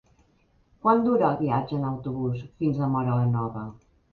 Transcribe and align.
Quant 0.85 1.03
dura 1.09 1.27
el 1.27 1.37
viatge 1.43 1.77
en 1.81 1.85
autobús 1.91 2.43
fins 2.63 2.83
a 2.87 2.91
Móra 2.95 3.19
la 3.21 3.31
Nova? 3.39 3.71